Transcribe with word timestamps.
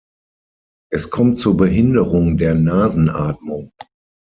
Es 0.91 1.11
kommt 1.11 1.37
zur 1.39 1.55
Behinderung 1.57 2.35
der 2.35 2.55
Nasenatmung. 2.55 3.69